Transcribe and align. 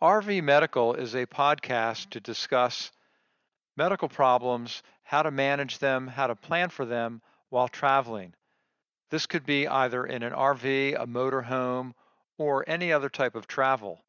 RV 0.00 0.44
Medical 0.44 0.94
is 0.94 1.16
a 1.16 1.26
podcast 1.26 2.10
to 2.10 2.20
discuss 2.20 2.92
medical 3.76 4.08
problems, 4.08 4.84
how 5.02 5.22
to 5.22 5.32
manage 5.32 5.78
them, 5.78 6.06
how 6.06 6.28
to 6.28 6.36
plan 6.36 6.68
for 6.68 6.84
them 6.84 7.20
while 7.48 7.66
traveling. 7.66 8.32
This 9.10 9.26
could 9.26 9.44
be 9.44 9.66
either 9.66 10.06
in 10.06 10.22
an 10.22 10.32
RV, 10.32 10.94
a 10.94 11.04
motorhome, 11.04 11.94
or 12.36 12.64
any 12.68 12.92
other 12.92 13.08
type 13.08 13.34
of 13.34 13.48
travel, 13.48 14.04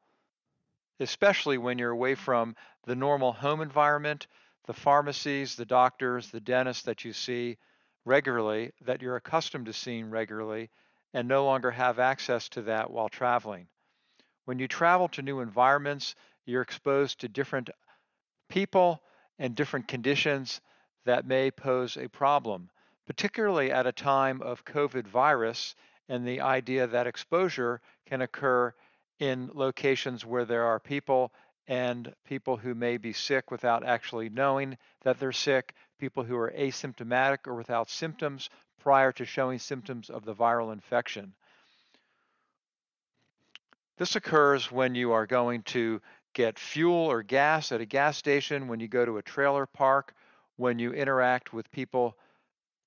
especially 1.00 1.58
when 1.58 1.76
you're 1.76 1.90
away 1.90 2.14
from 2.14 2.54
the 2.84 2.94
normal 2.94 3.32
home 3.32 3.60
environment, 3.60 4.28
the 4.66 4.72
pharmacies, 4.72 5.56
the 5.56 5.66
doctors, 5.66 6.30
the 6.30 6.38
dentists 6.38 6.84
that 6.84 7.04
you 7.04 7.12
see 7.12 7.58
regularly, 8.04 8.70
that 8.82 9.02
you're 9.02 9.16
accustomed 9.16 9.66
to 9.66 9.72
seeing 9.72 10.08
regularly, 10.08 10.70
and 11.14 11.26
no 11.26 11.44
longer 11.44 11.72
have 11.72 11.98
access 11.98 12.48
to 12.50 12.62
that 12.62 12.92
while 12.92 13.08
traveling. 13.08 13.66
When 14.50 14.58
you 14.58 14.66
travel 14.66 15.06
to 15.10 15.22
new 15.22 15.38
environments, 15.38 16.16
you're 16.44 16.60
exposed 16.60 17.20
to 17.20 17.28
different 17.28 17.70
people 18.48 19.00
and 19.38 19.54
different 19.54 19.86
conditions 19.86 20.60
that 21.04 21.24
may 21.24 21.52
pose 21.52 21.96
a 21.96 22.08
problem, 22.08 22.68
particularly 23.06 23.70
at 23.70 23.86
a 23.86 23.92
time 23.92 24.42
of 24.42 24.64
COVID 24.64 25.06
virus 25.06 25.76
and 26.08 26.26
the 26.26 26.40
idea 26.40 26.88
that 26.88 27.06
exposure 27.06 27.80
can 28.06 28.22
occur 28.22 28.74
in 29.20 29.52
locations 29.54 30.26
where 30.26 30.44
there 30.44 30.64
are 30.64 30.80
people 30.80 31.32
and 31.68 32.12
people 32.24 32.56
who 32.56 32.74
may 32.74 32.96
be 32.96 33.12
sick 33.12 33.52
without 33.52 33.84
actually 33.84 34.30
knowing 34.30 34.76
that 35.02 35.20
they're 35.20 35.30
sick, 35.30 35.76
people 36.00 36.24
who 36.24 36.36
are 36.36 36.52
asymptomatic 36.58 37.46
or 37.46 37.54
without 37.54 37.88
symptoms 37.88 38.50
prior 38.80 39.12
to 39.12 39.24
showing 39.24 39.60
symptoms 39.60 40.10
of 40.10 40.24
the 40.24 40.34
viral 40.34 40.72
infection. 40.72 41.34
This 44.00 44.16
occurs 44.16 44.72
when 44.72 44.94
you 44.94 45.12
are 45.12 45.26
going 45.26 45.62
to 45.64 46.00
get 46.32 46.58
fuel 46.58 46.96
or 46.96 47.22
gas 47.22 47.70
at 47.70 47.82
a 47.82 47.84
gas 47.84 48.16
station, 48.16 48.66
when 48.66 48.80
you 48.80 48.88
go 48.88 49.04
to 49.04 49.18
a 49.18 49.22
trailer 49.22 49.66
park, 49.66 50.14
when 50.56 50.78
you 50.78 50.94
interact 50.94 51.52
with 51.52 51.70
people 51.70 52.16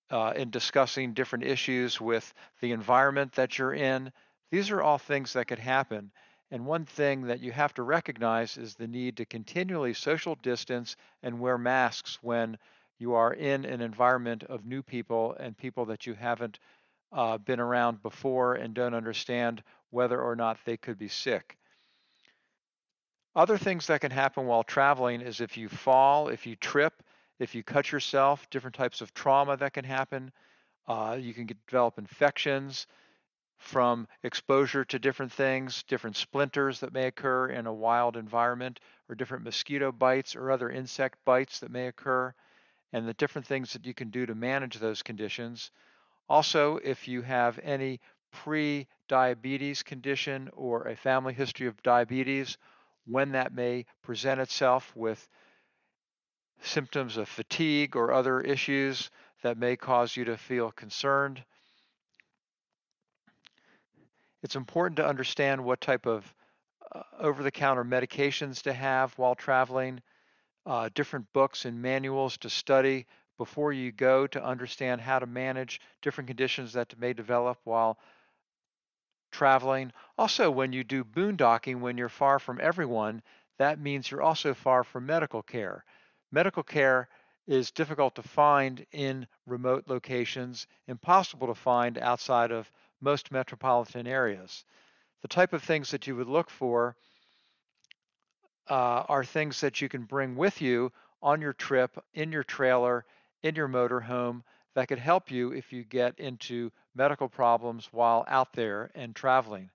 uh, 0.09 0.33
in 0.35 0.49
discussing 0.49 1.13
different 1.13 1.45
issues 1.45 2.01
with 2.01 2.33
the 2.61 2.71
environment 2.71 3.31
that 3.33 3.59
you're 3.59 3.75
in. 3.75 4.11
These 4.49 4.71
are 4.71 4.81
all 4.81 4.97
things 4.97 5.33
that 5.33 5.45
could 5.45 5.59
happen. 5.59 6.11
And 6.49 6.65
one 6.65 6.83
thing 6.83 7.27
that 7.27 7.41
you 7.41 7.51
have 7.51 7.75
to 7.75 7.83
recognize 7.83 8.57
is 8.57 8.73
the 8.73 8.87
need 8.87 9.17
to 9.17 9.25
continually 9.25 9.93
social 9.93 10.33
distance 10.41 10.95
and 11.21 11.39
wear 11.39 11.59
masks 11.59 12.17
when 12.23 12.57
you 12.97 13.13
are 13.13 13.35
in 13.35 13.65
an 13.65 13.81
environment 13.81 14.45
of 14.45 14.65
new 14.65 14.81
people 14.81 15.35
and 15.39 15.55
people 15.55 15.85
that 15.85 16.07
you 16.07 16.15
haven't 16.15 16.57
uh, 17.11 17.37
been 17.37 17.59
around 17.59 18.01
before 18.01 18.55
and 18.55 18.73
don't 18.73 18.95
understand 18.95 19.61
whether 19.93 20.19
or 20.19 20.35
not 20.35 20.57
they 20.65 20.77
could 20.77 20.97
be 20.97 21.07
sick. 21.07 21.57
Other 23.35 23.57
things 23.57 23.87
that 23.87 24.01
can 24.01 24.11
happen 24.11 24.45
while 24.45 24.63
traveling 24.63 25.21
is 25.21 25.41
if 25.41 25.57
you 25.57 25.69
fall, 25.69 26.27
if 26.27 26.45
you 26.45 26.55
trip, 26.55 26.93
if 27.39 27.55
you 27.55 27.63
cut 27.63 27.91
yourself, 27.91 28.49
different 28.49 28.75
types 28.75 29.01
of 29.01 29.13
trauma 29.13 29.57
that 29.57 29.73
can 29.73 29.85
happen. 29.85 30.31
Uh, 30.87 31.17
you 31.19 31.33
can 31.33 31.45
get, 31.45 31.57
develop 31.65 31.97
infections 31.97 32.85
from 33.57 34.07
exposure 34.23 34.83
to 34.85 34.99
different 34.99 35.31
things, 35.31 35.83
different 35.83 36.17
splinters 36.17 36.79
that 36.81 36.93
may 36.93 37.07
occur 37.07 37.47
in 37.47 37.65
a 37.65 37.73
wild 37.73 38.17
environment, 38.17 38.79
or 39.09 39.15
different 39.15 39.43
mosquito 39.43 39.91
bites 39.91 40.35
or 40.35 40.51
other 40.51 40.69
insect 40.69 41.17
bites 41.25 41.59
that 41.59 41.71
may 41.71 41.87
occur, 41.87 42.33
and 42.91 43.07
the 43.07 43.13
different 43.13 43.47
things 43.47 43.73
that 43.73 43.85
you 43.85 43.93
can 43.93 44.09
do 44.09 44.25
to 44.25 44.35
manage 44.35 44.77
those 44.77 45.01
conditions. 45.01 45.71
Also, 46.29 46.77
if 46.83 47.07
you 47.07 47.21
have 47.21 47.59
any 47.63 47.99
pre-diabetes 48.33 49.83
condition 49.83 50.49
or 50.53 50.87
a 50.87 50.95
family 50.95 51.33
history 51.33 51.67
of 51.67 51.81
diabetes, 51.83 52.57
when 53.05 53.31
that 53.31 53.53
may 53.53 53.85
present 54.01 54.41
itself 54.41 54.91
with 54.95 55.27
symptoms 56.61 57.17
of 57.17 57.27
fatigue 57.27 57.95
or 57.95 58.11
other 58.11 58.41
issues 58.41 59.09
that 59.43 59.57
may 59.57 59.75
cause 59.75 60.15
you 60.15 60.25
to 60.25 60.37
feel 60.37 60.71
concerned. 60.71 61.43
It's 64.41 64.55
important 64.55 64.97
to 64.97 65.07
understand 65.07 65.63
what 65.63 65.81
type 65.81 66.05
of 66.05 66.33
uh, 66.93 67.01
over 67.19 67.43
the 67.43 67.51
counter 67.51 67.83
medications 67.83 68.61
to 68.63 68.73
have 68.73 69.17
while 69.17 69.35
traveling, 69.35 70.01
uh, 70.65 70.89
different 70.93 71.25
books 71.33 71.65
and 71.65 71.81
manuals 71.81 72.37
to 72.37 72.49
study 72.49 73.05
before 73.37 73.73
you 73.73 73.91
go 73.91 74.27
to 74.27 74.43
understand 74.43 75.01
how 75.01 75.19
to 75.19 75.25
manage 75.25 75.81
different 76.01 76.27
conditions 76.27 76.73
that 76.73 76.97
may 76.99 77.13
develop 77.13 77.57
while 77.63 77.97
traveling. 79.33 79.91
Also, 80.17 80.49
when 80.49 80.71
you 80.71 80.83
do 80.83 81.03
boondocking, 81.03 81.81
when 81.81 81.97
you're 81.97 82.07
far 82.07 82.39
from 82.39 82.61
everyone, 82.61 83.21
that 83.57 83.79
means 83.79 84.09
you're 84.09 84.21
also 84.21 84.53
far 84.53 84.83
from 84.83 85.05
medical 85.05 85.41
care. 85.41 85.83
Medical 86.31 86.63
care 86.63 87.09
is 87.45 87.71
difficult 87.71 88.15
to 88.15 88.23
find 88.23 88.85
in 88.93 89.27
remote 89.45 89.83
locations, 89.87 90.65
impossible 90.87 91.47
to 91.47 91.55
find 91.55 91.97
outside 91.97 92.51
of 92.51 92.71
most 93.01 93.31
metropolitan 93.31 94.07
areas. 94.07 94.63
The 95.21 95.27
type 95.27 95.51
of 95.51 95.61
things 95.61 95.91
that 95.91 96.07
you 96.07 96.15
would 96.15 96.27
look 96.27 96.49
for 96.49 96.95
uh, 98.69 99.03
are 99.09 99.25
things 99.25 99.59
that 99.61 99.81
you 99.81 99.89
can 99.89 100.05
bring 100.05 100.35
with 100.35 100.61
you 100.61 100.91
on 101.21 101.41
your 101.41 101.53
trip, 101.53 101.97
in 102.13 102.31
your 102.31 102.43
trailer, 102.43 103.05
in 103.41 103.55
your 103.55 103.67
motorhome 103.67 104.43
that 104.75 104.87
could 104.87 104.99
help 104.99 105.31
you 105.31 105.51
if 105.51 105.71
you 105.71 105.83
get 105.83 106.19
into 106.19 106.71
medical 106.95 107.29
problems 107.29 107.89
while 107.91 108.25
out 108.27 108.53
there 108.53 108.91
and 108.95 109.15
traveling. 109.15 109.69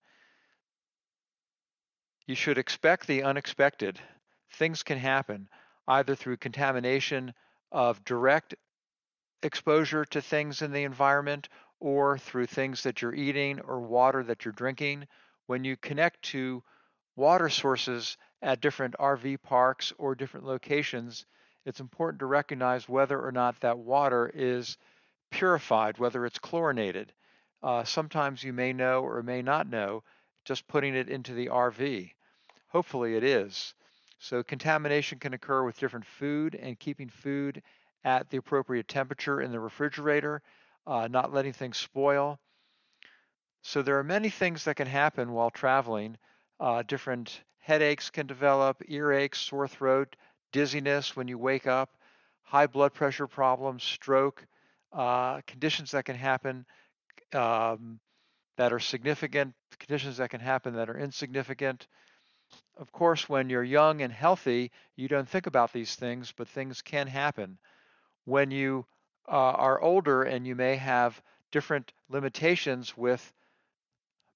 You 2.26 2.34
should 2.34 2.59
expect 2.59 3.06
the 3.06 3.22
unexpected. 3.22 3.98
Things 4.53 4.82
can 4.82 4.98
happen 4.98 5.48
either 5.86 6.14
through 6.14 6.36
contamination 6.36 7.32
of 7.72 8.04
direct 8.04 8.54
exposure 9.42 10.04
to 10.04 10.20
things 10.20 10.62
in 10.62 10.72
the 10.72 10.82
environment 10.82 11.48
or 11.80 12.19
through 12.19 12.47
things 12.47 12.82
that 12.82 13.00
you're 13.00 13.15
eating 13.15 13.60
or 13.60 13.80
water 13.80 14.22
that 14.22 14.44
you're 14.44 14.53
drinking. 14.53 15.06
When 15.47 15.65
you 15.65 15.76
connect 15.76 16.22
to 16.25 16.62
water 17.16 17.48
sources 17.48 18.16
at 18.42 18.60
different 18.60 18.94
RV 18.98 19.42
parks 19.42 19.92
or 19.97 20.15
different 20.15 20.47
locations, 20.47 21.25
it's 21.65 21.81
important 21.81 22.21
to 22.21 22.27
recognize 22.27 22.89
whether 22.89 23.21
or 23.21 23.33
not 23.33 23.61
that 23.61 23.79
water 23.79 24.31
is 24.35 24.77
purified, 25.31 25.99
whether 25.99 26.25
it's 26.25 26.39
chlorinated. 26.39 27.13
Uh, 27.63 27.85
sometimes 27.85 28.43
you 28.43 28.53
may 28.53 28.73
know 28.73 29.03
or 29.03 29.23
may 29.23 29.43
not 29.43 29.69
know 29.69 30.03
just 30.45 30.69
putting 30.69 30.95
it 30.95 31.09
into 31.09 31.35
the 31.35 31.49
RV. 31.49 32.13
Hopefully 32.69 33.17
it 33.17 33.25
is. 33.25 33.75
So 34.19 34.43
contamination 34.43 35.19
can 35.19 35.35
occur 35.35 35.63
with 35.63 35.79
different 35.79 36.07
food 36.07 36.55
and 36.55 36.79
keeping 36.79 37.09
food 37.09 37.63
at 38.05 38.31
the 38.31 38.39
appropriate 38.39 38.89
temperature 38.89 39.41
in 39.41 39.53
the 39.53 39.61
refrigerator, 39.61 40.43
uh, 40.87 41.09
not 41.09 41.33
letting 41.33 41.53
things 41.53 41.77
spoil. 41.77 42.39
So 43.63 43.83
there 43.83 43.99
are 43.99 44.05
many 44.05 44.31
things 44.31 44.65
that 44.65 44.77
can 44.77 44.87
happen 44.87 45.33
while 45.33 45.51
traveling. 45.51 46.17
Uh, 46.59 46.83
different 46.83 47.43
headaches 47.59 48.11
can 48.11 48.27
develop, 48.27 48.83
earaches, 48.89 49.37
sore 49.37 49.69
throat, 49.69 50.17
dizziness 50.53 51.16
when 51.16 51.28
you 51.28 51.38
wake 51.38 51.66
up, 51.66 51.91
high 52.42 52.66
blood 52.66 52.94
pressure 52.94 53.26
problems, 53.26 53.82
stroke, 53.84 54.47
uh, 54.92 55.41
conditions 55.47 55.91
that 55.91 56.04
can 56.04 56.16
happen 56.16 56.64
um, 57.34 58.00
that 58.56 58.72
are 58.72 58.81
significant, 58.81 59.54
conditions 59.78 60.16
that 60.16 60.31
can 60.31 60.41
happen 60.41 60.75
that 60.75 60.88
are 60.88 60.98
insignificant. 60.98 61.86
Of 62.76 62.91
course, 62.92 63.28
when 63.28 63.50
you're 63.50 63.64
young 63.64 64.00
and 64.03 64.12
healthy, 64.12 64.70
you 64.97 65.09
don't 65.09 65.28
think 65.28 65.47
about 65.47 65.72
these 65.72 65.94
things, 65.94 66.32
but 66.36 66.48
things 66.48 66.80
can 66.80 67.06
happen. 67.06 67.59
When 68.25 68.50
you 68.50 68.86
uh, 69.28 69.32
are 69.32 69.80
older 69.80 70.22
and 70.22 70.47
you 70.47 70.54
may 70.54 70.76
have 70.76 71.20
different 71.50 71.92
limitations 72.09 72.97
with 72.97 73.32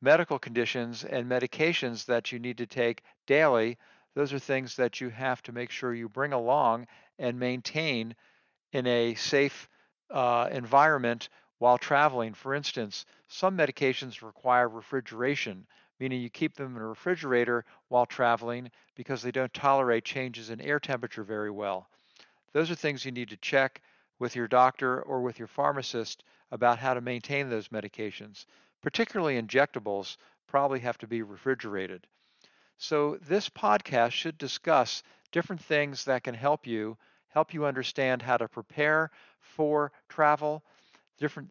medical 0.03 0.39
conditions 0.39 1.05
and 1.05 1.31
medications 1.31 2.05
that 2.07 2.33
you 2.33 2.39
need 2.39 2.59
to 2.59 2.67
take 2.67 3.03
daily, 3.27 3.79
those 4.15 4.33
are 4.33 4.39
things 4.39 4.77
that 4.77 5.01
you 5.01 5.09
have 5.09 5.43
to 5.43 5.53
make 5.53 5.71
sure 5.71 5.95
you 5.95 6.09
bring 6.09 6.33
along 6.33 6.87
and 7.19 7.39
maintain 7.39 8.15
in 8.73 8.87
a 8.87 9.15
safe 9.15 9.69
uh, 10.11 10.49
environment 10.53 11.29
while 11.59 11.79
traveling. 11.79 12.35
For 12.35 12.55
instance, 12.55 13.07
some 13.29 13.57
medications 13.57 14.23
require 14.23 14.69
refrigeration, 14.69 15.67
meaning 16.01 16.21
you 16.21 16.31
keep 16.31 16.55
them 16.55 16.77
in 16.77 16.83
a 16.83 16.87
refrigerator 16.87 17.65
while 17.89 18.07
traveling 18.07 18.71
because 18.95 19.23
they 19.23 19.31
don't 19.31 19.55
tolerate 19.55 20.05
changes 20.05 20.51
in 20.51 20.61
air 20.61 20.81
temperature 20.81 21.25
very 21.25 21.51
well. 21.51 21.89
Those 22.53 22.71
are 22.71 22.75
things 22.75 23.05
you 23.05 23.13
need 23.13 23.31
to 23.31 23.37
check 23.39 23.81
with 24.19 24.37
your 24.37 24.49
doctor 24.49 25.03
or 25.03 25.23
with 25.23 25.39
your 25.39 25.49
pharmacist 25.49 26.23
about 26.51 26.79
how 26.79 26.95
to 26.95 27.01
maintain 27.01 27.49
those 27.49 27.69
medications. 27.69 28.45
Particularly 28.83 29.41
injectables 29.41 30.17
probably 30.47 30.81
have 30.81 30.99
to 30.99 31.07
be 31.07 31.23
refrigerated. 31.23 32.07
So 32.83 33.17
this 33.23 33.49
podcast 33.49 34.11
should 34.11 34.37
discuss 34.39 35.05
different 35.31 35.63
things 35.63 36.07
that 36.07 36.25
can 36.25 36.35
help 36.35 36.67
you, 36.67 36.99
help 37.29 37.55
you 37.55 37.65
understand 37.65 38.23
how 38.23 38.37
to 38.37 38.49
prepare 38.49 39.13
for 39.39 39.93
travel, 40.09 40.65
different 41.17 41.51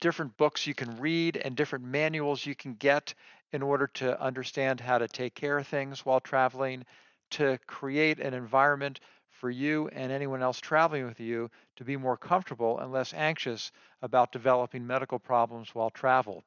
different 0.00 0.36
books 0.36 0.66
you 0.66 0.74
can 0.74 0.98
read 0.98 1.36
and 1.36 1.54
different 1.54 1.84
manuals 1.84 2.44
you 2.44 2.56
can 2.56 2.74
get 2.74 3.14
in 3.52 3.62
order 3.62 3.86
to 3.86 4.20
understand 4.20 4.80
how 4.80 4.98
to 4.98 5.06
take 5.06 5.36
care 5.36 5.58
of 5.58 5.68
things 5.68 6.04
while 6.04 6.18
traveling, 6.18 6.84
to 7.30 7.56
create 7.68 8.18
an 8.18 8.34
environment 8.34 8.98
for 9.30 9.48
you 9.48 9.86
and 9.90 10.10
anyone 10.10 10.42
else 10.42 10.58
traveling 10.58 11.06
with 11.06 11.20
you 11.20 11.48
to 11.76 11.84
be 11.84 11.96
more 11.96 12.16
comfortable 12.16 12.80
and 12.80 12.90
less 12.90 13.14
anxious 13.14 13.70
about 14.02 14.32
developing 14.32 14.84
medical 14.84 15.20
problems 15.20 15.72
while 15.72 15.90
travel. 15.90 16.42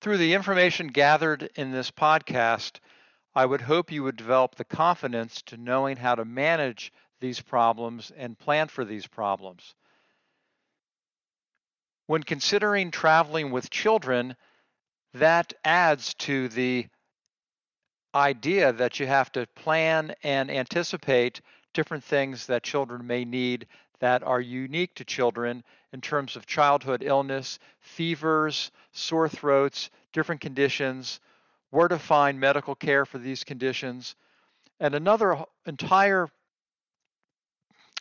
Through 0.00 0.18
the 0.18 0.34
information 0.34 0.86
gathered 0.86 1.50
in 1.56 1.72
this 1.72 1.90
podcast, 1.90 2.78
I 3.34 3.46
would 3.46 3.60
hope 3.60 3.92
you 3.92 4.02
would 4.02 4.16
develop 4.16 4.56
the 4.56 4.64
confidence 4.64 5.42
to 5.42 5.56
knowing 5.56 5.96
how 5.96 6.16
to 6.16 6.24
manage 6.24 6.92
these 7.20 7.40
problems 7.40 8.10
and 8.16 8.38
plan 8.38 8.68
for 8.68 8.84
these 8.84 9.06
problems. 9.06 9.74
When 12.06 12.22
considering 12.24 12.90
traveling 12.90 13.52
with 13.52 13.70
children, 13.70 14.36
that 15.14 15.52
adds 15.64 16.14
to 16.14 16.48
the 16.48 16.88
idea 18.14 18.72
that 18.72 18.98
you 18.98 19.06
have 19.06 19.30
to 19.32 19.46
plan 19.54 20.14
and 20.24 20.50
anticipate 20.50 21.40
different 21.72 22.02
things 22.02 22.46
that 22.46 22.64
children 22.64 23.06
may 23.06 23.24
need 23.24 23.68
that 24.00 24.24
are 24.24 24.40
unique 24.40 24.94
to 24.96 25.04
children 25.04 25.62
in 25.92 26.00
terms 26.00 26.34
of 26.34 26.46
childhood 26.46 27.02
illness, 27.04 27.58
fevers, 27.80 28.72
sore 28.92 29.28
throats, 29.28 29.90
different 30.12 30.40
conditions, 30.40 31.20
where 31.70 31.88
to 31.88 31.98
find 31.98 32.38
medical 32.38 32.74
care 32.74 33.04
for 33.04 33.18
these 33.18 33.44
conditions. 33.44 34.14
And 34.78 34.94
another 34.94 35.44
entire 35.66 36.28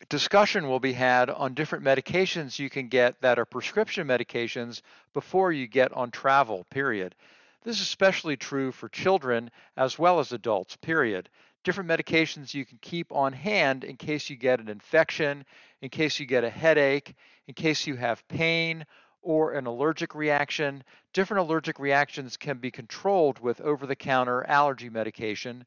discussion 0.07 0.67
will 0.67 0.79
be 0.79 0.93
had 0.93 1.29
on 1.29 1.53
different 1.53 1.83
medications 1.83 2.57
you 2.57 2.69
can 2.69 2.87
get 2.87 3.21
that 3.21 3.37
are 3.37 3.45
prescription 3.45 4.07
medications 4.07 4.81
before 5.13 5.51
you 5.51 5.67
get 5.67 5.91
on 5.93 6.09
travel, 6.09 6.65
period. 6.69 7.15
This 7.63 7.75
is 7.75 7.81
especially 7.81 8.37
true 8.37 8.71
for 8.71 8.87
children 8.87 9.51
as 9.75 9.99
well 9.99 10.19
as 10.19 10.31
adults, 10.31 10.77
period. 10.77 11.29
Different 11.65 11.89
medications 11.89 12.53
you 12.53 12.65
can 12.65 12.77
keep 12.81 13.11
on 13.11 13.33
hand 13.33 13.83
in 13.83 13.97
case 13.97 14.29
you 14.29 14.37
get 14.37 14.61
an 14.61 14.69
infection, 14.69 15.45
in 15.81 15.89
case 15.89 16.19
you 16.19 16.25
get 16.25 16.45
a 16.45 16.49
headache, 16.49 17.13
in 17.47 17.53
case 17.53 17.85
you 17.85 17.95
have 17.95 18.25
pain 18.29 18.85
or 19.21 19.53
an 19.53 19.65
allergic 19.65 20.15
reaction. 20.15 20.83
Different 21.13 21.47
allergic 21.47 21.79
reactions 21.79 22.37
can 22.37 22.57
be 22.57 22.71
controlled 22.71 23.39
with 23.39 23.61
over 23.61 23.85
the 23.85 23.95
counter 23.95 24.45
allergy 24.47 24.89
medication. 24.89 25.65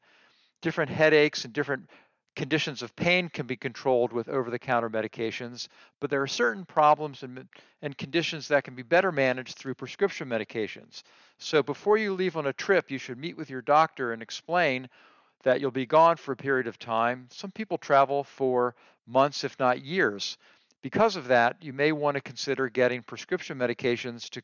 Different 0.61 0.91
headaches 0.91 1.45
and 1.45 1.53
different 1.53 1.89
conditions 2.35 2.81
of 2.81 2.95
pain 2.95 3.29
can 3.29 3.45
be 3.45 3.55
controlled 3.55 4.11
with 4.11 4.27
over-the-counter 4.27 4.89
medications, 4.89 5.67
but 5.99 6.09
there 6.09 6.21
are 6.21 6.27
certain 6.27 6.65
problems 6.65 7.23
and, 7.23 7.47
and, 7.81 7.97
conditions 7.97 8.47
that 8.47 8.63
can 8.63 8.73
be 8.73 8.81
better 8.81 9.11
managed 9.11 9.57
through 9.57 9.75
prescription 9.75 10.27
medications. 10.27 11.03
So 11.37 11.61
before 11.61 11.97
you 11.97 12.13
leave 12.13 12.35
on 12.35 12.47
a 12.47 12.53
trip, 12.53 12.89
you 12.89 12.97
should 12.97 13.19
meet 13.19 13.37
with 13.37 13.49
your 13.49 13.61
doctor 13.61 14.13
and 14.13 14.21
explain 14.21 14.89
that 15.43 15.61
you'll 15.61 15.71
be 15.71 15.85
gone 15.85 16.17
for 16.17 16.31
a 16.31 16.37
period 16.37 16.67
of 16.67 16.79
time. 16.79 17.27
Some 17.29 17.51
people 17.51 17.77
travel 17.77 18.23
for 18.23 18.75
months, 19.05 19.43
if 19.43 19.59
not 19.59 19.83
years. 19.83 20.37
Because 20.83 21.15
of 21.15 21.29
that, 21.29 21.63
you 21.63 21.71
may 21.71 21.93
want 21.93 22.15
to 22.15 22.21
consider 22.21 22.69
getting 22.69 23.01
prescription 23.01 23.57
medications 23.57 24.29
to, 24.31 24.41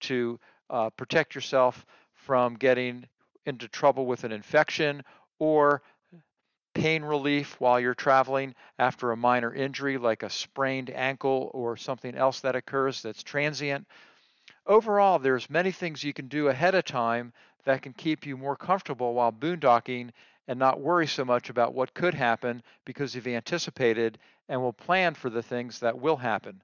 to 0.00 0.40
uh, 0.68 0.90
protect 0.90 1.34
yourself 1.34 1.86
from 2.12 2.56
getting 2.56 3.06
into 3.46 3.68
trouble 3.68 4.04
with 4.04 4.24
an 4.24 4.32
infection 4.32 5.04
or 5.38 5.80
pain 6.74 7.04
relief 7.04 7.58
while 7.60 7.78
you're 7.78 7.94
traveling 7.94 8.54
after 8.80 9.12
a 9.12 9.16
minor 9.16 9.54
injury 9.54 9.96
like 9.96 10.24
a 10.24 10.28
sprained 10.28 10.90
ankle 10.90 11.50
or 11.54 11.76
something 11.76 12.16
else 12.16 12.40
that 12.40 12.56
occurs 12.56 13.00
that's 13.00 13.22
transient. 13.22 13.86
Overall, 14.66 15.20
there's 15.20 15.48
many 15.48 15.70
things 15.70 16.02
you 16.02 16.12
can 16.12 16.26
do 16.26 16.48
ahead 16.48 16.74
of 16.74 16.84
time 16.84 17.32
that 17.64 17.82
can 17.82 17.92
keep 17.92 18.26
you 18.26 18.36
more 18.36 18.56
comfortable 18.56 19.14
while 19.14 19.32
boondocking 19.32 20.10
and 20.48 20.58
not 20.58 20.80
worry 20.80 21.06
so 21.06 21.24
much 21.24 21.50
about 21.50 21.74
what 21.74 21.94
could 21.94 22.14
happen 22.14 22.62
because 22.84 23.14
you've 23.14 23.26
anticipated 23.26 24.18
and 24.48 24.60
will 24.60 24.72
plan 24.72 25.14
for 25.14 25.30
the 25.30 25.42
things 25.42 25.80
that 25.80 25.98
will 25.98 26.16
happen. 26.16 26.62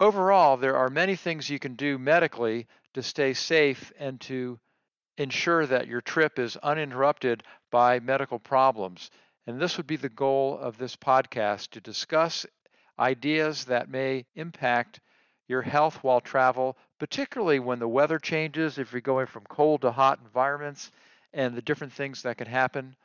Overall, 0.00 0.56
there 0.56 0.76
are 0.76 0.88
many 0.88 1.16
things 1.16 1.50
you 1.50 1.58
can 1.58 1.74
do 1.74 1.98
medically 1.98 2.66
to 2.94 3.02
stay 3.02 3.34
safe 3.34 3.92
and 3.98 4.20
to 4.22 4.58
ensure 5.16 5.66
that 5.66 5.88
your 5.88 6.00
trip 6.00 6.38
is 6.38 6.56
uninterrupted 6.58 7.42
by 7.70 7.98
medical 8.00 8.38
problems. 8.38 9.10
And 9.46 9.60
this 9.60 9.76
would 9.76 9.86
be 9.86 9.96
the 9.96 10.08
goal 10.08 10.58
of 10.58 10.78
this 10.78 10.94
podcast 10.94 11.70
to 11.70 11.80
discuss 11.80 12.46
ideas 12.98 13.64
that 13.66 13.90
may 13.90 14.26
impact 14.34 15.00
your 15.48 15.62
health 15.62 16.04
while 16.04 16.20
travel, 16.20 16.76
particularly 16.98 17.58
when 17.58 17.78
the 17.78 17.88
weather 17.88 18.18
changes, 18.18 18.78
if 18.78 18.92
you're 18.92 19.00
going 19.00 19.26
from 19.26 19.44
cold 19.48 19.80
to 19.80 19.90
hot 19.90 20.20
environments, 20.22 20.90
and 21.32 21.54
the 21.54 21.62
different 21.62 21.92
things 21.92 22.22
that 22.22 22.38
could 22.38 22.48
happen. 22.48 22.96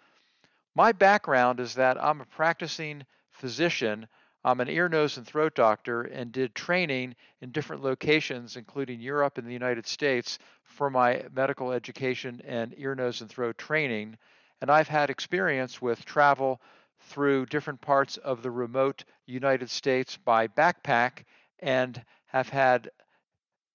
My 0.75 0.91
background 0.91 1.59
is 1.59 1.75
that 1.75 2.01
I'm 2.01 2.21
a 2.21 2.25
practicing 2.25 3.05
physician. 3.31 4.07
I'm 4.43 4.59
an 4.59 4.69
ear, 4.69 4.89
nose, 4.89 5.17
and 5.17 5.25
throat 5.25 5.55
doctor 5.55 6.01
and 6.01 6.31
did 6.31 6.55
training 6.55 7.15
in 7.41 7.51
different 7.51 7.83
locations, 7.83 8.57
including 8.57 8.99
Europe 8.99 9.37
and 9.37 9.47
the 9.47 9.53
United 9.53 9.85
States, 9.85 10.39
for 10.63 10.89
my 10.89 11.25
medical 11.33 11.71
education 11.71 12.41
and 12.45 12.73
ear, 12.77 12.95
nose, 12.95 13.21
and 13.21 13.29
throat 13.29 13.57
training. 13.57 14.17
And 14.61 14.71
I've 14.71 14.87
had 14.87 15.09
experience 15.09 15.81
with 15.81 16.03
travel 16.05 16.61
through 17.01 17.45
different 17.47 17.81
parts 17.81 18.17
of 18.17 18.41
the 18.41 18.51
remote 18.51 19.03
United 19.25 19.69
States 19.69 20.17
by 20.17 20.47
backpack 20.47 21.23
and 21.59 22.01
have 22.27 22.49
had 22.49 22.89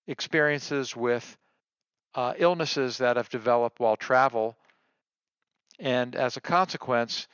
experiences 0.06 0.96
with 0.96 1.36
uh, 2.14 2.34
illnesses 2.36 2.98
that 2.98 3.16
have 3.16 3.28
developed 3.28 3.80
while 3.80 3.96
travel. 3.96 4.56
And 5.78 6.16
as 6.16 6.36
a 6.36 6.40
consequence, 6.40 7.28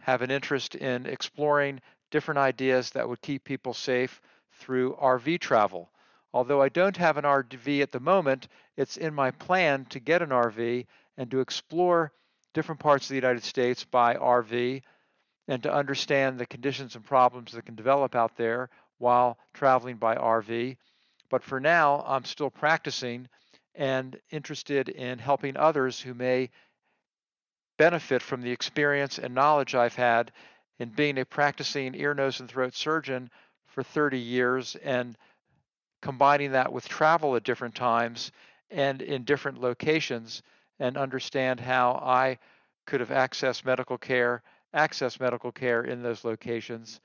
have 0.00 0.22
an 0.22 0.30
interest 0.30 0.74
in 0.74 1.06
exploring 1.06 1.80
different 2.10 2.38
ideas 2.38 2.90
that 2.90 3.08
would 3.08 3.22
keep 3.22 3.44
people 3.44 3.74
safe 3.74 4.20
through 4.52 4.96
RV 4.96 5.40
travel. 5.40 5.90
Although 6.32 6.60
I 6.60 6.68
don't 6.68 6.96
have 6.96 7.16
an 7.16 7.24
RV 7.24 7.80
at 7.82 7.92
the 7.92 8.00
moment, 8.00 8.48
it's 8.76 8.96
in 8.96 9.14
my 9.14 9.30
plan 9.30 9.84
to 9.86 10.00
get 10.00 10.22
an 10.22 10.30
RV 10.30 10.86
and 11.16 11.30
to 11.30 11.40
explore 11.40 12.12
different 12.52 12.80
parts 12.80 13.06
of 13.06 13.10
the 13.10 13.14
United 13.14 13.44
States 13.44 13.84
by 13.84 14.14
RV 14.14 14.82
and 15.46 15.62
to 15.62 15.72
understand 15.72 16.38
the 16.38 16.46
conditions 16.46 16.96
and 16.96 17.04
problems 17.04 17.52
that 17.52 17.66
can 17.66 17.74
develop 17.74 18.14
out 18.14 18.36
there 18.36 18.70
while 18.98 19.38
traveling 19.52 19.96
by 19.96 20.16
RV. 20.16 20.76
But 21.30 21.42
for 21.42 21.60
now, 21.60 22.02
I'm 22.06 22.24
still 22.24 22.50
practicing 22.50 23.28
and 23.74 24.18
interested 24.30 24.88
in 24.88 25.18
helping 25.18 25.56
others 25.56 26.00
who 26.00 26.14
may 26.14 26.50
benefit 27.76 28.22
from 28.22 28.40
the 28.40 28.50
experience 28.50 29.18
and 29.18 29.34
knowledge 29.34 29.74
I've 29.74 29.96
had 29.96 30.32
in 30.78 30.88
mm-hmm. 30.88 30.96
being 30.96 31.18
a 31.18 31.24
practicing 31.24 31.94
ear, 31.94 32.14
nose, 32.14 32.40
and 32.40 32.48
throat 32.48 32.74
surgeon 32.74 33.30
for 33.66 33.82
30 33.82 34.18
years 34.18 34.76
and 34.76 35.16
combining 36.00 36.52
that 36.52 36.72
with 36.72 36.88
travel 36.88 37.34
at 37.34 37.44
different 37.44 37.74
times 37.74 38.30
and 38.70 39.02
in 39.02 39.24
different 39.24 39.60
locations 39.60 40.42
and 40.78 40.96
understand 40.96 41.60
how 41.60 41.92
I 41.92 42.38
could 42.86 43.00
have 43.00 43.10
accessed 43.10 43.64
medical 43.64 43.96
care, 43.98 44.42
access 44.72 45.18
medical 45.18 45.50
care 45.50 45.82
in 45.82 46.02
those 46.02 46.24
locations. 46.24 47.00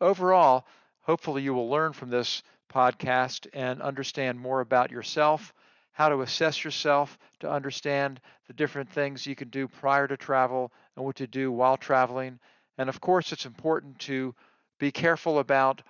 Overall, 0.00 0.66
hopefully 1.02 1.42
you 1.42 1.54
will 1.54 1.68
learn 1.68 1.92
from 1.92 2.10
this 2.10 2.42
podcast 2.70 3.46
and 3.52 3.82
understand 3.82 4.40
more 4.40 4.60
about 4.60 4.90
yourself, 4.90 5.52
how 5.92 6.08
to 6.08 6.22
assess 6.22 6.64
yourself, 6.64 7.18
to 7.40 7.50
understand 7.50 8.20
the 8.46 8.54
different 8.54 8.90
things 8.90 9.26
you 9.26 9.34
can 9.34 9.48
do 9.48 9.68
prior 9.68 10.08
to 10.08 10.16
travel 10.16 10.72
and 10.96 11.04
what 11.04 11.16
to 11.16 11.26
do 11.26 11.52
while 11.52 11.76
traveling. 11.76 12.38
And 12.78 12.88
of 12.88 13.00
course, 13.00 13.32
it's 13.32 13.44
important 13.44 13.98
to 14.00 14.34
be 14.78 14.90
careful 14.90 15.38
about 15.38 15.82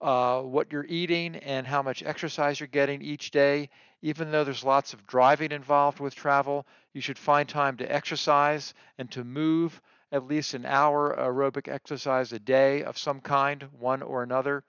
uh, 0.00 0.42
what 0.42 0.70
you're 0.70 0.86
eating 0.86 1.36
and 1.36 1.66
how 1.66 1.82
much 1.82 2.02
exercise 2.02 2.60
you're 2.60 2.66
getting 2.66 3.00
each 3.00 3.30
day. 3.30 3.70
Even 4.02 4.30
though 4.30 4.44
there's 4.44 4.64
lots 4.64 4.92
of 4.92 5.06
driving 5.06 5.52
involved 5.52 6.00
with 6.00 6.14
travel, 6.14 6.66
you 6.92 7.00
should 7.00 7.18
find 7.18 7.48
time 7.48 7.78
to 7.78 7.90
exercise 7.90 8.74
and 8.98 9.10
to 9.12 9.24
move 9.24 9.80
at 10.12 10.26
least 10.26 10.52
an 10.54 10.66
hour 10.66 11.16
aerobic 11.16 11.68
exercise 11.68 12.32
a 12.32 12.38
day 12.38 12.82
of 12.84 12.98
some 12.98 13.20
kind, 13.20 13.62
one 13.78 14.02
or 14.02 14.22
another. 14.22 14.62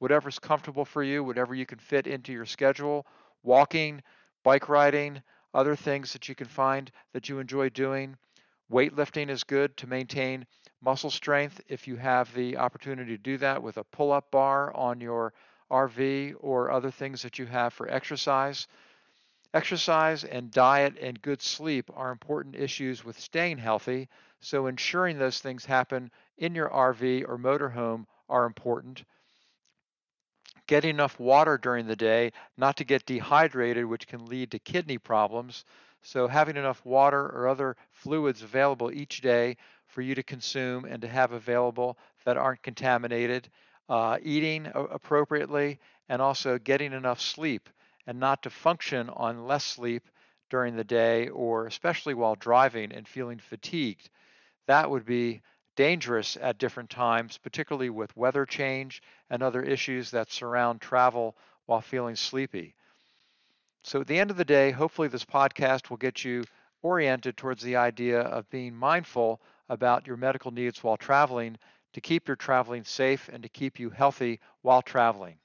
Whatever's 0.00 0.38
comfortable 0.38 0.86
for 0.86 1.02
you, 1.02 1.22
whatever 1.22 1.54
you 1.54 1.66
can 1.66 1.78
fit 1.78 2.06
into 2.06 2.32
your 2.32 2.46
schedule, 2.46 3.06
walking, 3.42 4.02
bike 4.42 4.68
riding, 4.68 5.22
other 5.52 5.76
things 5.76 6.14
that 6.14 6.26
you 6.26 6.34
can 6.34 6.46
find 6.46 6.90
that 7.12 7.28
you 7.28 7.38
enjoy 7.38 7.68
doing. 7.68 8.16
Weightlifting 8.72 9.28
is 9.28 9.44
good 9.44 9.76
to 9.76 9.86
maintain 9.86 10.46
muscle 10.80 11.10
strength 11.10 11.60
if 11.68 11.86
you 11.86 11.96
have 11.96 12.32
the 12.32 12.56
opportunity 12.56 13.14
to 13.16 13.22
do 13.22 13.36
that 13.38 13.62
with 13.62 13.76
a 13.76 13.84
pull 13.84 14.10
up 14.10 14.30
bar 14.30 14.74
on 14.74 15.02
your 15.02 15.34
RV 15.70 16.34
or 16.40 16.70
other 16.70 16.90
things 16.90 17.20
that 17.20 17.38
you 17.38 17.44
have 17.44 17.74
for 17.74 17.86
exercise. 17.90 18.66
Exercise 19.52 20.24
and 20.24 20.50
diet 20.50 20.96
and 20.98 21.20
good 21.20 21.42
sleep 21.42 21.90
are 21.94 22.10
important 22.10 22.54
issues 22.54 23.04
with 23.04 23.20
staying 23.20 23.58
healthy, 23.58 24.08
so 24.40 24.66
ensuring 24.66 25.18
those 25.18 25.40
things 25.40 25.66
happen 25.66 26.10
in 26.38 26.54
your 26.54 26.70
RV 26.70 27.28
or 27.28 27.36
motorhome 27.36 28.06
are 28.30 28.46
important. 28.46 29.04
Getting 30.70 30.90
enough 30.90 31.18
water 31.18 31.58
during 31.58 31.88
the 31.88 31.96
day, 31.96 32.30
not 32.56 32.76
to 32.76 32.84
get 32.84 33.04
dehydrated, 33.04 33.84
which 33.84 34.06
can 34.06 34.24
lead 34.26 34.52
to 34.52 34.58
kidney 34.60 34.98
problems. 34.98 35.64
So 36.02 36.28
having 36.28 36.56
enough 36.56 36.86
water 36.86 37.26
or 37.26 37.48
other 37.48 37.76
fluids 37.90 38.44
available 38.44 38.92
each 38.92 39.20
day 39.20 39.56
for 39.88 40.00
you 40.00 40.14
to 40.14 40.22
consume 40.22 40.84
and 40.84 41.02
to 41.02 41.08
have 41.08 41.32
available 41.32 41.98
that 42.24 42.36
aren't 42.36 42.62
contaminated, 42.62 43.48
uh, 43.88 44.18
eating 44.22 44.70
appropriately, 44.72 45.80
and 46.08 46.22
also 46.22 46.56
getting 46.56 46.92
enough 46.92 47.20
sleep 47.20 47.68
and 48.06 48.20
not 48.20 48.44
to 48.44 48.48
function 48.50 49.10
on 49.10 49.48
less 49.48 49.64
sleep 49.64 50.08
during 50.50 50.76
the 50.76 50.84
day 50.84 51.26
or 51.30 51.66
especially 51.66 52.14
while 52.14 52.36
driving 52.36 52.92
and 52.92 53.08
feeling 53.08 53.40
fatigued. 53.40 54.08
That 54.68 54.88
would 54.88 55.04
be 55.04 55.42
dangerous 55.80 56.36
at 56.36 56.58
different 56.58 56.90
times, 56.90 57.38
particularly 57.38 57.88
with 57.88 58.14
weather 58.14 58.44
change 58.44 59.02
and 59.30 59.42
other 59.42 59.62
issues 59.62 60.10
that 60.10 60.30
surround 60.30 60.78
travel 60.78 61.34
while 61.64 61.80
feeling 61.80 62.14
sleepy. 62.14 62.74
So, 63.82 64.02
at 64.02 64.06
the 64.06 64.18
end 64.18 64.30
of 64.30 64.36
the 64.36 64.44
day, 64.44 64.72
hopefully, 64.72 65.08
this 65.08 65.24
podcast 65.24 65.88
will 65.88 65.96
get 65.96 66.22
you 66.22 66.44
oriented 66.82 67.38
towards 67.38 67.62
the 67.62 67.76
idea 67.76 68.20
of 68.20 68.50
being 68.50 68.74
mindful 68.74 69.40
about 69.70 70.06
your 70.06 70.18
medical 70.18 70.50
needs 70.50 70.84
while 70.84 70.98
traveling 70.98 71.56
to 71.94 72.02
keep 72.02 72.28
your 72.28 72.36
traveling 72.36 72.84
safe 72.84 73.30
and 73.30 73.42
to 73.42 73.48
keep 73.48 73.80
you 73.80 73.88
healthy 73.88 74.38
while 74.60 74.82
traveling. 74.82 75.38